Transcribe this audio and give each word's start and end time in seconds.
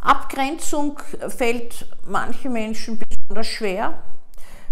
Abgrenzung 0.00 0.98
fällt 1.28 1.86
manchen 2.06 2.52
Menschen 2.52 2.98
besonders 2.98 3.46
schwer, 3.46 4.02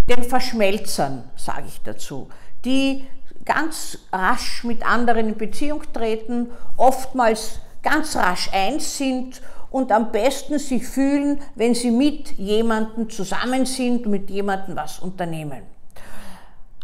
den 0.09 0.23
Verschmelzern, 0.23 1.25
sage 1.37 1.65
ich 1.69 1.81
dazu, 1.83 2.29
die 2.65 3.07
ganz 3.45 3.99
rasch 4.13 4.65
mit 4.65 4.87
anderen 4.87 5.29
in 5.29 5.37
Beziehung 5.37 5.83
treten, 5.93 6.51
oftmals 6.77 7.61
ganz 7.83 8.17
rasch 8.17 8.51
eins 8.53 8.97
sind 8.97 9.41
und 9.71 9.93
am 9.93 10.13
besten 10.13 10.59
sich 10.59 10.87
fühlen, 10.87 11.41
wenn 11.55 11.75
sie 11.75 11.91
mit 11.91 12.33
jemandem 12.39 13.11
zusammen 13.11 13.67
sind, 13.67 14.07
mit 14.07 14.31
jemandem 14.31 14.77
was 14.77 14.99
unternehmen. 14.99 15.63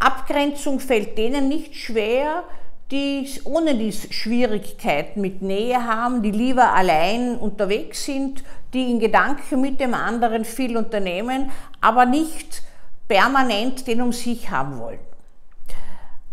Abgrenzung 0.00 0.80
fällt 0.80 1.16
denen 1.16 1.48
nicht 1.48 1.74
schwer, 1.74 2.44
die 2.90 3.28
ohne 3.44 3.74
dies 3.74 4.08
Schwierigkeiten 4.12 5.20
mit 5.20 5.42
Nähe 5.42 5.84
haben, 5.84 6.22
die 6.22 6.30
lieber 6.30 6.72
allein 6.72 7.36
unterwegs 7.36 8.04
sind, 8.04 8.44
die 8.72 8.90
in 8.90 9.00
Gedanken 9.00 9.60
mit 9.60 9.80
dem 9.80 9.94
anderen 9.94 10.44
viel 10.44 10.76
unternehmen, 10.76 11.50
aber 11.80 12.04
nicht 12.04 12.62
permanent 13.08 13.86
den 13.86 14.02
um 14.02 14.12
sich 14.12 14.50
haben 14.50 14.78
wollen. 14.78 15.13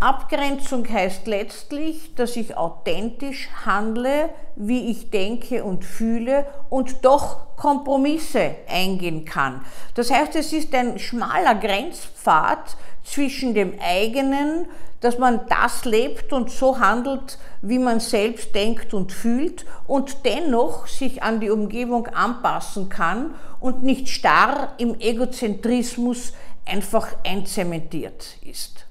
Abgrenzung 0.01 0.89
heißt 0.89 1.27
letztlich, 1.27 2.15
dass 2.15 2.35
ich 2.35 2.57
authentisch 2.57 3.49
handle, 3.67 4.29
wie 4.55 4.89
ich 4.89 5.11
denke 5.11 5.63
und 5.63 5.85
fühle 5.85 6.47
und 6.71 7.05
doch 7.05 7.55
Kompromisse 7.55 8.55
eingehen 8.67 9.25
kann. 9.25 9.63
Das 9.93 10.09
heißt, 10.09 10.35
es 10.35 10.53
ist 10.53 10.73
ein 10.73 10.97
schmaler 10.97 11.53
Grenzpfad 11.53 12.75
zwischen 13.03 13.53
dem 13.53 13.75
eigenen, 13.79 14.65
dass 15.01 15.19
man 15.19 15.41
das 15.49 15.85
lebt 15.85 16.33
und 16.33 16.49
so 16.49 16.79
handelt, 16.79 17.37
wie 17.61 17.77
man 17.77 17.99
selbst 17.99 18.55
denkt 18.55 18.95
und 18.95 19.11
fühlt 19.11 19.65
und 19.85 20.25
dennoch 20.25 20.87
sich 20.87 21.21
an 21.21 21.39
die 21.39 21.51
Umgebung 21.51 22.07
anpassen 22.07 22.89
kann 22.89 23.35
und 23.59 23.83
nicht 23.83 24.09
starr 24.09 24.73
im 24.79 24.99
Egozentrismus 24.99 26.33
einfach 26.65 27.07
einzementiert 27.23 28.37
ist. 28.41 28.87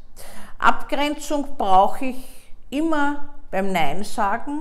Abgrenzung 0.60 1.56
brauche 1.56 2.06
ich 2.06 2.16
immer 2.70 3.34
beim 3.50 3.72
Nein 3.72 4.04
sagen. 4.04 4.60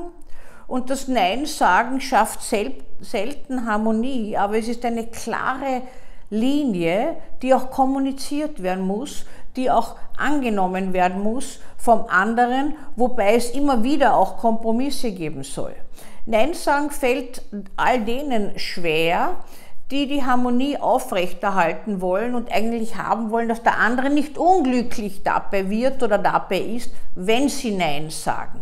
Und 0.67 0.89
das 0.89 1.08
Nein 1.08 1.45
sagen 1.45 2.00
schafft 2.00 2.41
selten 2.44 3.66
Harmonie, 3.66 4.38
aber 4.38 4.58
es 4.58 4.67
ist 4.67 4.86
eine 4.86 5.08
klare 5.08 5.81
Linie, 6.30 7.16
die 7.41 7.53
auch 7.53 7.72
kommuniziert 7.72 8.61
werden 8.61 8.86
muss, 8.86 9.25
die 9.56 9.72
auch 9.72 9.95
angenommen 10.16 10.94
werden 10.94 11.22
muss 11.22 11.59
vom 11.78 12.06
anderen, 12.08 12.75
wobei 12.95 13.36
es 13.36 13.50
immer 13.50 13.84
wieder 13.84 14.16
auch 14.16 14.38
Kompromisse 14.38 15.11
geben 15.11 15.44
soll. 15.44 15.75
Nein 16.28 16.53
sagen 16.53 16.91
fällt 16.91 17.41
all 17.75 18.02
denen 18.02 18.59
schwer, 18.59 19.38
die 19.92 20.08
die 20.08 20.23
Harmonie 20.23 20.78
aufrechterhalten 20.78 22.00
wollen 22.00 22.36
und 22.36 22.52
eigentlich 22.52 22.95
haben 22.95 23.32
wollen, 23.32 23.50
dass 23.50 23.64
der 23.64 23.80
andere 23.80 24.09
nicht 24.09 24.38
unglücklich 24.38 25.23
dabei 25.23 25.70
wird 25.70 26.04
oder 26.04 26.18
dabei 26.18 26.59
ist, 26.59 26.92
wenn 27.16 27.50
sie 27.50 27.72
Nein 27.72 28.09
sagen. 28.09 28.62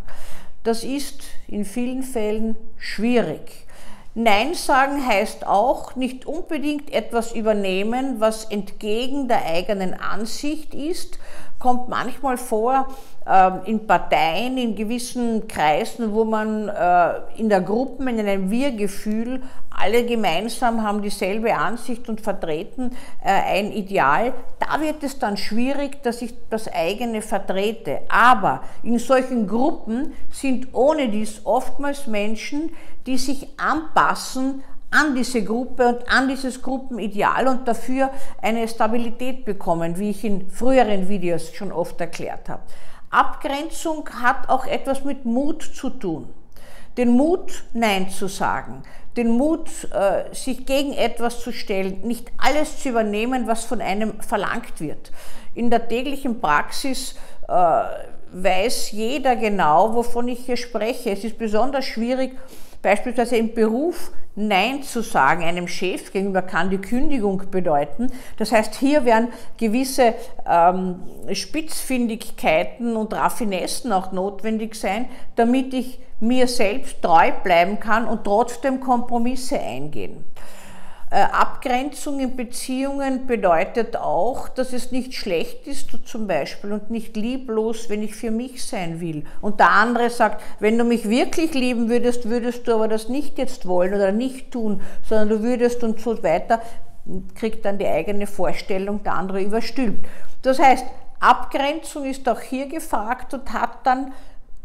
Das 0.63 0.83
ist 0.83 1.23
in 1.47 1.65
vielen 1.65 2.03
Fällen 2.03 2.55
schwierig. 2.77 3.67
Nein 4.15 4.55
sagen 4.55 5.05
heißt 5.05 5.45
auch 5.45 5.95
nicht 5.95 6.25
unbedingt 6.25 6.91
etwas 6.91 7.33
übernehmen, 7.33 8.19
was 8.19 8.45
entgegen 8.45 9.27
der 9.27 9.45
eigenen 9.45 9.93
Ansicht 9.93 10.73
ist, 10.73 11.19
kommt 11.59 11.89
manchmal 11.89 12.37
vor 12.37 12.87
äh, 13.25 13.51
in 13.69 13.87
Parteien, 13.87 14.57
in 14.57 14.75
gewissen 14.75 15.47
Kreisen, 15.47 16.13
wo 16.13 16.23
man 16.23 16.69
äh, 16.69 17.13
in 17.37 17.49
der 17.49 17.61
Gruppe, 17.61 18.03
in 18.09 18.19
einem 18.19 18.49
Wir-Gefühl, 18.49 19.41
alle 19.69 20.05
gemeinsam 20.05 20.81
haben 20.81 21.01
dieselbe 21.01 21.55
Ansicht 21.55 22.09
und 22.09 22.21
vertreten 22.21 22.91
äh, 23.23 23.29
ein 23.29 23.71
Ideal. 23.71 24.33
Da 24.59 24.81
wird 24.81 25.03
es 25.03 25.19
dann 25.19 25.37
schwierig, 25.37 26.01
dass 26.03 26.21
ich 26.21 26.33
das 26.49 26.67
eigene 26.71 27.21
vertrete. 27.21 28.01
Aber 28.09 28.61
in 28.81 28.97
solchen 28.97 29.47
Gruppen 29.47 30.13
sind 30.31 30.73
ohne 30.73 31.09
dies 31.09 31.41
oftmals 31.43 32.07
Menschen, 32.07 32.71
die 33.05 33.17
sich 33.17 33.47
anpassen 33.57 34.63
an 34.91 35.15
diese 35.15 35.43
Gruppe 35.43 35.87
und 35.87 36.09
an 36.09 36.27
dieses 36.27 36.61
Gruppenideal 36.61 37.47
und 37.47 37.67
dafür 37.67 38.09
eine 38.41 38.67
Stabilität 38.67 39.45
bekommen, 39.45 39.97
wie 39.97 40.11
ich 40.11 40.23
in 40.23 40.49
früheren 40.49 41.09
Videos 41.09 41.53
schon 41.53 41.71
oft 41.71 41.99
erklärt 41.99 42.47
habe. 42.49 42.61
Abgrenzung 43.09 44.09
hat 44.21 44.49
auch 44.49 44.65
etwas 44.65 45.03
mit 45.03 45.25
Mut 45.25 45.63
zu 45.63 45.89
tun. 45.89 46.29
Den 46.97 47.09
Mut, 47.11 47.63
Nein 47.73 48.09
zu 48.09 48.27
sagen, 48.27 48.83
den 49.17 49.29
Mut, 49.29 49.69
äh, 49.91 50.33
sich 50.33 50.65
gegen 50.65 50.93
etwas 50.93 51.41
zu 51.41 51.51
stellen, 51.51 52.01
nicht 52.01 52.31
alles 52.37 52.79
zu 52.79 52.89
übernehmen, 52.89 53.47
was 53.47 53.65
von 53.65 53.81
einem 53.81 54.19
verlangt 54.21 54.79
wird. 54.79 55.11
In 55.53 55.69
der 55.69 55.87
täglichen 55.87 56.39
Praxis 56.39 57.15
äh, 57.47 57.83
weiß 58.31 58.91
jeder 58.91 59.35
genau, 59.35 59.93
wovon 59.95 60.27
ich 60.27 60.45
hier 60.45 60.57
spreche. 60.57 61.11
Es 61.11 61.23
ist 61.23 61.37
besonders 61.37 61.85
schwierig, 61.85 62.37
beispielsweise 62.81 63.37
im 63.37 63.53
Beruf 63.53 64.11
Nein 64.39 64.83
zu 64.83 65.01
sagen 65.01 65.43
einem 65.43 65.67
Chef 65.67 66.13
gegenüber 66.13 66.43
kann 66.43 66.69
die 66.69 66.77
Kündigung 66.77 67.41
bedeuten. 67.49 68.11
Das 68.37 68.51
heißt, 68.51 68.75
hier 68.75 69.03
werden 69.03 69.29
gewisse 69.57 70.13
ähm, 70.47 70.99
Spitzfindigkeiten 71.33 72.95
und 72.95 73.15
Raffinessen 73.15 73.91
auch 73.91 74.11
notwendig 74.11 74.75
sein, 74.75 75.07
damit 75.35 75.73
ich 75.73 75.99
mir 76.19 76.47
selbst 76.47 77.01
treu 77.01 77.31
bleiben 77.43 77.79
kann 77.79 78.07
und 78.07 78.25
trotzdem 78.25 78.79
Kompromisse 78.79 79.59
eingehen. 79.59 80.23
Äh, 81.09 81.21
Abgrenzung 81.21 82.19
in 82.19 82.35
Beziehungen 82.35 83.27
bedeutet 83.27 83.95
auch, 83.95 84.49
dass 84.49 84.73
es 84.73 84.91
nicht 84.91 85.13
schlecht 85.13 85.65
ist 85.65 85.89
zum 86.05 86.27
Beispiel 86.27 86.73
und 86.73 86.91
nicht 86.91 87.15
lieblos, 87.15 87.89
wenn 87.89 88.03
ich 88.03 88.13
für 88.13 88.29
mich 88.29 88.65
sein 88.65 88.99
will. 88.99 89.23
Und 89.39 89.61
der 89.61 89.71
andere 89.71 90.09
sagt, 90.09 90.43
wenn 90.59 90.77
du 90.77 90.83
mich 90.83 91.09
wirklich 91.09 91.53
lieben 91.53 91.87
würdest, 91.87 92.29
würdest 92.29 92.67
du 92.67 92.73
aber 92.73 92.89
das 92.89 93.07
nicht 93.07 93.37
jetzt 93.37 93.65
wollen 93.65 93.93
oder 93.93 94.11
nicht 94.11 94.51
tun, 94.51 94.81
sondern 95.07 95.29
du 95.29 95.43
würdest 95.43 95.81
und 95.81 96.01
so 96.01 96.21
weiter, 96.23 96.61
kriegt 97.35 97.63
dann 97.63 97.77
die 97.77 97.87
eigene 97.87 98.27
Vorstellung 98.27 99.01
der 99.01 99.13
andere 99.13 99.41
überstülpt. 99.41 100.05
Das 100.41 100.59
heißt, 100.59 100.85
Abgrenzung 101.21 102.03
ist 102.03 102.27
auch 102.27 102.41
hier 102.41 102.67
gefragt 102.67 103.33
und 103.33 103.53
hat 103.53 103.85
dann 103.85 104.11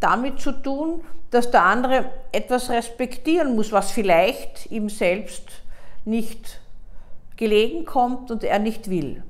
damit 0.01 0.41
zu 0.41 0.51
tun, 0.51 1.03
dass 1.31 1.53
der 1.53 1.63
andere 1.63 2.07
etwas 2.33 2.69
respektieren 2.69 3.55
muss, 3.55 3.71
was 3.71 3.93
vielleicht 3.93 4.71
ihm 4.73 4.89
selbst 4.89 5.62
nicht 6.05 6.61
gelegen 7.37 7.85
kommt 7.85 8.31
und 8.31 8.45
er 8.45 8.59
nicht 8.59 8.91
will. 8.91 9.23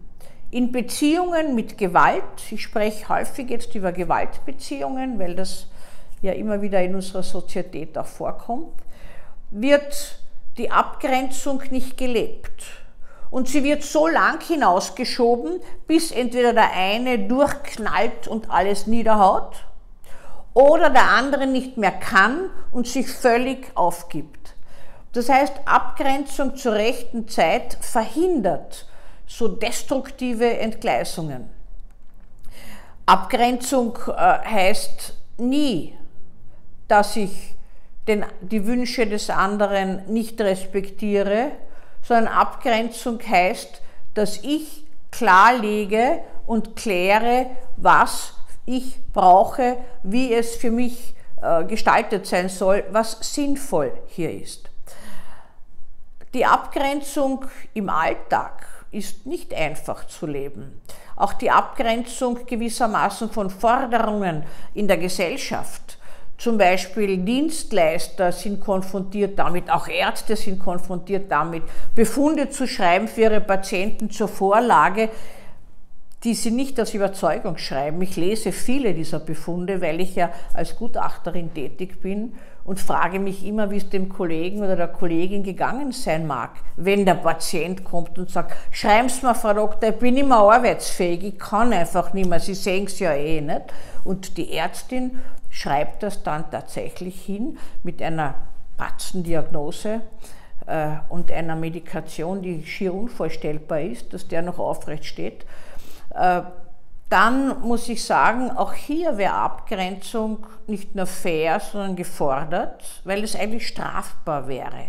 In 0.50 0.70
Beziehungen 0.70 1.54
mit 1.54 1.78
Gewalt, 1.78 2.22
ich 2.50 2.62
spreche 2.62 3.08
häufig 3.08 3.48
jetzt 3.48 3.74
über 3.74 3.92
Gewaltbeziehungen, 3.92 5.18
weil 5.18 5.34
das 5.34 5.68
ja 6.20 6.32
immer 6.32 6.60
wieder 6.60 6.82
in 6.82 6.94
unserer 6.94 7.22
Sozietät 7.22 7.96
auch 7.96 8.06
vorkommt, 8.06 8.74
wird 9.50 10.18
die 10.58 10.70
Abgrenzung 10.70 11.62
nicht 11.70 11.96
gelebt. 11.96 12.64
Und 13.30 13.48
sie 13.48 13.64
wird 13.64 13.82
so 13.82 14.06
lang 14.08 14.42
hinausgeschoben, 14.42 15.60
bis 15.86 16.10
entweder 16.10 16.52
der 16.52 16.72
eine 16.72 17.18
durchknallt 17.18 18.28
und 18.28 18.50
alles 18.50 18.86
niederhaut 18.86 19.64
oder 20.54 20.90
der 20.90 21.08
andere 21.08 21.46
nicht 21.46 21.78
mehr 21.78 21.92
kann 21.92 22.50
und 22.72 22.86
sich 22.86 23.08
völlig 23.08 23.74
aufgibt. 23.74 24.41
Das 25.12 25.28
heißt, 25.28 25.52
Abgrenzung 25.66 26.56
zur 26.56 26.72
rechten 26.72 27.28
Zeit 27.28 27.76
verhindert 27.80 28.86
so 29.26 29.48
destruktive 29.48 30.58
Entgleisungen. 30.58 31.50
Abgrenzung 33.06 33.98
äh, 34.08 34.12
heißt 34.12 35.14
nie, 35.38 35.96
dass 36.88 37.16
ich 37.16 37.54
den, 38.06 38.24
die 38.40 38.66
Wünsche 38.66 39.06
des 39.06 39.30
anderen 39.30 40.02
nicht 40.12 40.40
respektiere, 40.40 41.52
sondern 42.02 42.28
Abgrenzung 42.28 43.20
heißt, 43.20 43.80
dass 44.14 44.38
ich 44.42 44.84
klarlege 45.10 46.20
und 46.46 46.74
kläre, 46.76 47.46
was 47.76 48.34
ich 48.66 48.98
brauche, 49.12 49.76
wie 50.02 50.32
es 50.32 50.56
für 50.56 50.70
mich 50.70 51.14
äh, 51.40 51.64
gestaltet 51.64 52.26
sein 52.26 52.48
soll, 52.48 52.84
was 52.90 53.18
sinnvoll 53.20 53.92
hier 54.08 54.32
ist. 54.32 54.71
Die 56.34 56.46
Abgrenzung 56.46 57.44
im 57.74 57.90
Alltag 57.90 58.66
ist 58.90 59.26
nicht 59.26 59.52
einfach 59.52 60.06
zu 60.06 60.26
leben. 60.26 60.80
Auch 61.14 61.34
die 61.34 61.50
Abgrenzung 61.50 62.46
gewissermaßen 62.46 63.30
von 63.30 63.50
Forderungen 63.50 64.44
in 64.72 64.88
der 64.88 64.96
Gesellschaft. 64.96 65.98
Zum 66.38 66.56
Beispiel 66.56 67.18
Dienstleister 67.18 68.32
sind 68.32 68.60
konfrontiert 68.60 69.38
damit, 69.38 69.70
auch 69.70 69.88
Ärzte 69.88 70.34
sind 70.34 70.58
konfrontiert 70.58 71.30
damit, 71.30 71.64
Befunde 71.94 72.48
zu 72.48 72.66
schreiben 72.66 73.08
für 73.08 73.20
ihre 73.20 73.40
Patienten 73.42 74.10
zur 74.10 74.28
Vorlage, 74.28 75.10
die 76.24 76.34
sie 76.34 76.52
nicht 76.52 76.80
aus 76.80 76.94
Überzeugung 76.94 77.58
schreiben. 77.58 78.00
Ich 78.02 78.16
lese 78.16 78.52
viele 78.52 78.94
dieser 78.94 79.18
Befunde, 79.18 79.80
weil 79.80 80.00
ich 80.00 80.14
ja 80.14 80.30
als 80.54 80.76
Gutachterin 80.76 81.52
tätig 81.52 82.00
bin 82.00 82.34
und 82.64 82.78
frage 82.78 83.18
mich 83.18 83.44
immer, 83.44 83.70
wie 83.70 83.78
es 83.78 83.90
dem 83.90 84.08
Kollegen 84.08 84.58
oder 84.58 84.76
der 84.76 84.88
Kollegin 84.88 85.42
gegangen 85.42 85.90
sein 85.90 86.26
mag, 86.26 86.50
wenn 86.76 87.04
der 87.04 87.14
Patient 87.14 87.82
kommt 87.82 88.18
und 88.18 88.30
sagt, 88.30 88.54
schreiben 88.70 89.08
Sie 89.08 89.26
mir, 89.26 89.34
Frau 89.34 89.52
Doktor, 89.52 89.90
ich 89.90 89.96
bin 89.96 90.14
nicht 90.14 90.28
mehr 90.28 90.38
arbeitsfähig, 90.38 91.24
ich 91.24 91.38
kann 91.38 91.72
einfach 91.72 92.12
nicht 92.12 92.28
mehr, 92.28 92.38
Sie 92.38 92.54
sehen 92.54 92.84
es 92.84 93.00
ja 93.00 93.12
eh 93.12 93.40
nicht. 93.40 93.62
Und 94.04 94.36
die 94.36 94.52
Ärztin 94.52 95.18
schreibt 95.50 96.04
das 96.04 96.22
dann 96.22 96.50
tatsächlich 96.50 97.20
hin 97.20 97.58
mit 97.82 98.00
einer 98.00 98.34
Batzendiagnose 98.76 100.00
äh, 100.66 100.88
und 101.08 101.32
einer 101.32 101.56
Medikation, 101.56 102.42
die 102.42 102.64
schier 102.64 102.94
unvorstellbar 102.94 103.80
ist, 103.80 104.12
dass 104.12 104.28
der 104.28 104.42
noch 104.42 104.58
aufrecht 104.58 105.04
steht. 105.04 105.44
Äh, 106.14 106.42
dann 107.08 107.60
muss 107.60 107.90
ich 107.90 108.04
sagen, 108.04 108.50
auch 108.50 108.72
hier 108.72 109.18
wäre 109.18 109.34
Abgrenzung 109.34 110.46
nicht 110.66 110.94
nur 110.94 111.04
fair, 111.04 111.60
sondern 111.60 111.94
gefordert, 111.94 113.02
weil 113.04 113.22
es 113.22 113.36
eigentlich 113.36 113.68
strafbar 113.68 114.48
wäre, 114.48 114.88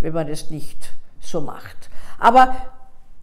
wenn 0.00 0.12
man 0.12 0.26
das 0.26 0.50
nicht 0.50 0.90
so 1.20 1.40
macht. 1.40 1.88
Aber 2.18 2.56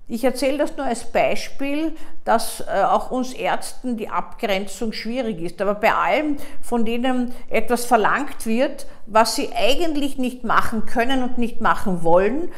ich 0.07 0.23
erzähle 0.23 0.59
das 0.59 0.77
nur 0.77 0.85
als 0.85 1.11
Beispiel, 1.11 1.94
dass 2.23 2.61
äh, 2.61 2.83
auch 2.83 3.11
uns 3.11 3.33
Ärzten 3.33 3.97
die 3.97 4.07
Abgrenzung 4.07 4.94
schwierig 4.94 5.41
ist. 5.41 5.61
Aber 5.61 5.75
bei 5.75 5.94
allem, 5.94 6.38
von 6.61 6.85
denen 6.85 7.33
etwas 7.49 7.83
verlangt 7.83 8.45
wird, 8.45 8.88
was 9.05 9.35
sie 9.35 9.49
eigentlich 9.53 10.17
nicht 10.17 10.45
machen 10.45 10.85
können 10.85 11.23
und 11.23 11.38
nicht 11.38 11.59
machen 11.59 12.03
wollen, 12.03 12.49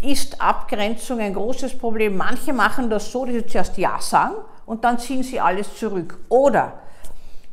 ist 0.00 0.40
Abgrenzung 0.40 1.20
ein 1.20 1.34
großes 1.34 1.76
Problem. 1.76 2.16
Manche 2.16 2.52
machen 2.52 2.88
das 2.88 3.10
so, 3.10 3.24
dass 3.24 3.34
sie 3.34 3.46
zuerst 3.46 3.78
Ja 3.78 4.00
sagen 4.00 4.36
und 4.66 4.84
dann 4.84 4.98
ziehen 4.98 5.22
sie 5.22 5.40
alles 5.40 5.76
zurück. 5.76 6.18
Oder 6.28 6.80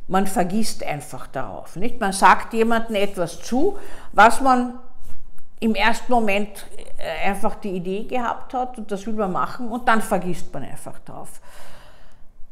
man 0.08 0.26
vergisst 0.26 0.84
einfach 0.84 1.26
darauf. 1.26 1.76
Nicht? 1.76 2.00
Man 2.00 2.12
sagt 2.12 2.54
jemandem 2.54 2.96
etwas 2.96 3.40
zu, 3.42 3.78
was 4.12 4.40
man 4.40 4.78
im 5.58 5.74
ersten 5.74 6.12
Moment 6.12 6.66
äh, 6.98 7.28
einfach 7.28 7.56
die 7.56 7.70
Idee 7.70 8.04
gehabt 8.04 8.54
hat 8.54 8.78
und 8.78 8.92
das 8.92 9.06
will 9.06 9.14
man 9.14 9.32
machen 9.32 9.68
und 9.68 9.88
dann 9.88 10.02
vergisst 10.02 10.52
man 10.52 10.62
einfach 10.62 10.98
drauf. 11.00 11.40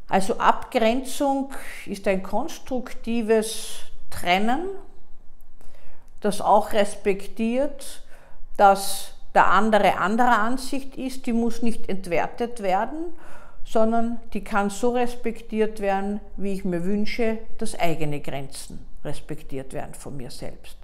Also 0.09 0.37
Abgrenzung 0.37 1.51
ist 1.85 2.07
ein 2.07 2.21
konstruktives 2.21 3.79
Trennen, 4.09 4.67
das 6.21 6.41
auch 6.41 6.73
respektiert, 6.73 8.03
dass 8.57 9.14
der 9.35 9.51
andere 9.51 9.97
anderer 9.97 10.39
Ansicht 10.39 10.95
ist, 10.95 11.25
die 11.25 11.33
muss 11.33 11.61
nicht 11.61 11.89
entwertet 11.89 12.63
werden, 12.63 13.13
sondern 13.65 14.19
die 14.33 14.43
kann 14.43 14.69
so 14.69 14.91
respektiert 14.91 15.79
werden, 15.79 16.21
wie 16.37 16.53
ich 16.53 16.65
mir 16.65 16.83
wünsche, 16.83 17.39
dass 17.57 17.77
eigene 17.77 18.21
Grenzen 18.21 18.85
respektiert 19.03 19.73
werden 19.73 19.93
von 19.93 20.15
mir 20.15 20.31
selbst. 20.31 20.77